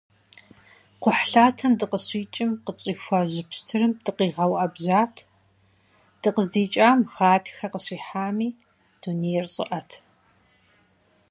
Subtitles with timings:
[1.01, 5.15] Кхъухьлъатэм дыкъыщикӀым къытщӏихуа жьы пщтырым дыкъигъэуӏэбжьат,
[6.21, 8.49] дыкъыздикӏам гъатхэ къыщихьами,
[9.01, 9.89] дунейр щӏыӏэт.